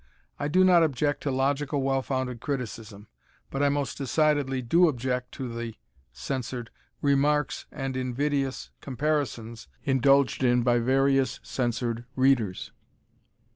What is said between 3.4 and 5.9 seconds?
but I most decidedly do object to the